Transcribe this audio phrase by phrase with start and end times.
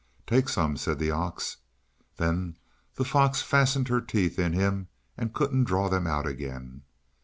[0.25, 1.57] "Take some," said the ox.
[2.17, 2.57] Then
[2.95, 6.81] the fox fastened her teeth in him and couldn't draw them out again.